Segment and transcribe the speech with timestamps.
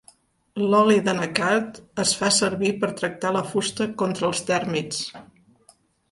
[0.69, 5.03] L'oli d'anacard es fa servir per tractar la fusta contra els tèrmits.